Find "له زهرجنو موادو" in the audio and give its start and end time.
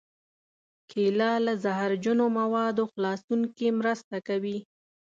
1.45-2.83